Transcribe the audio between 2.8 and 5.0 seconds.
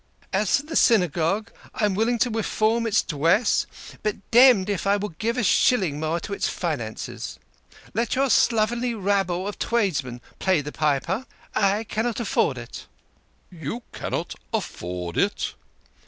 its dress, but dem'd if I